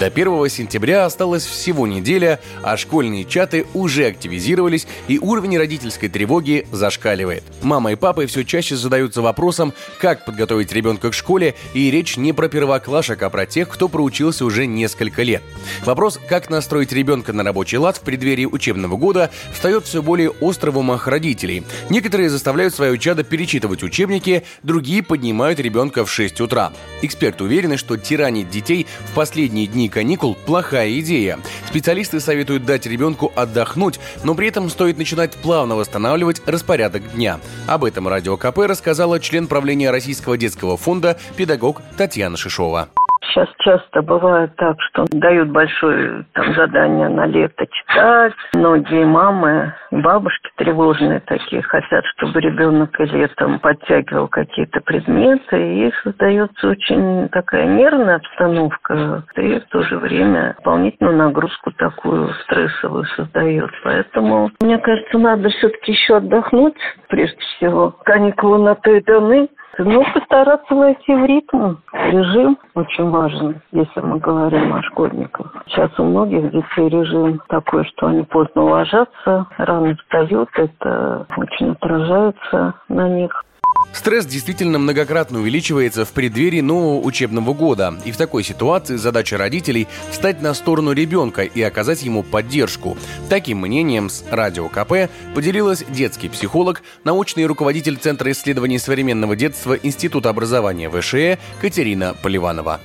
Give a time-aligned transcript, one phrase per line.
[0.00, 6.66] До 1 сентября осталось всего неделя, а школьные чаты уже активизировались, и уровень родительской тревоги
[6.72, 7.42] зашкаливает.
[7.60, 12.32] Мама и папа все чаще задаются вопросом, как подготовить ребенка к школе, и речь не
[12.32, 15.42] про первоклашек, а про тех, кто проучился уже несколько лет.
[15.84, 20.70] Вопрос, как настроить ребенка на рабочий лад в преддверии учебного года, встает все более остро
[20.70, 21.62] в умах родителей.
[21.90, 26.72] Некоторые заставляют свое чадо перечитывать учебники, другие поднимают ребенка в 6 утра.
[27.02, 31.38] Эксперты уверены, что тиранить детей в последние дни каникул– плохая идея.
[31.68, 37.38] Специалисты советуют дать ребенку отдохнуть, но при этом стоит начинать плавно восстанавливать распорядок дня.
[37.66, 42.88] Об этом Радио КП рассказала член правления Российского детского фонда педагог Татьяна Шишова.
[43.30, 48.34] Сейчас часто бывает так, что дают большое там, задание на лето читать.
[48.54, 55.86] Многие мамы, бабушки тревожные такие хотят, чтобы ребенок и летом подтягивал какие-то предметы.
[55.86, 59.22] И создается очень такая нервная обстановка.
[59.36, 63.70] И в то же время дополнительную нагрузку такую стрессовую создает.
[63.84, 66.76] Поэтому, мне кажется, надо все-таки еще отдохнуть.
[67.08, 69.48] Прежде всего, каникулы на то и даны.
[69.82, 71.76] Ну, постараться войти в ритм.
[71.92, 75.54] Режим очень важен, если мы говорим о школьниках.
[75.66, 80.50] Сейчас у многих детей режим такой, что они поздно ложатся, рано встают.
[80.54, 83.44] Это очень отражается на них.
[83.92, 87.98] Стресс действительно многократно увеличивается в преддверии нового учебного года.
[88.04, 92.96] И в такой ситуации задача родителей– встать на сторону ребенка и оказать ему поддержку.
[93.28, 100.30] Таким мнением с Радио КП поделилась детский психолог, научный руководитель Центра исследований современного детства Института
[100.30, 102.80] образования ВШЭ Катерина Поливанова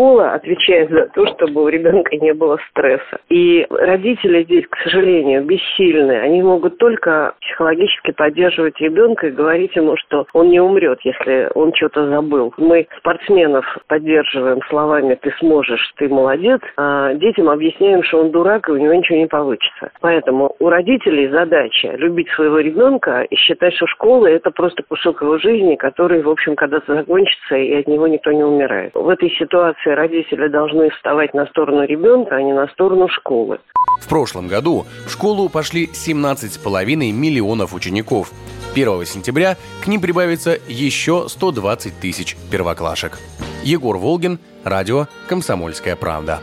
[0.00, 3.18] школа отвечает за то, чтобы у ребенка не было стресса.
[3.28, 6.12] И родители здесь, к сожалению, бессильны.
[6.12, 11.74] Они могут только психологически поддерживать ребенка и говорить ему, что он не умрет, если он
[11.74, 12.54] что-то забыл.
[12.56, 18.72] Мы спортсменов поддерживаем словами «ты сможешь, ты молодец», а детям объясняем, что он дурак и
[18.72, 19.90] у него ничего не получится.
[20.00, 25.36] Поэтому у родителей задача любить своего ребенка и считать, что школа– это просто кусок его
[25.36, 28.94] жизни, который, в общем, когда-то закончится, и от него никто не умирает.
[28.94, 33.58] В этой ситуации ситуации родители должны вставать на сторону ребенка, а не на сторону школы.
[34.00, 38.32] В прошлом году в школу пошли 17,5 миллионов учеников.
[38.74, 43.18] 1 сентября к ним прибавится еще 120 тысяч первоклашек.
[43.64, 46.40] Егор Волгин, радио «Комсомольская правда».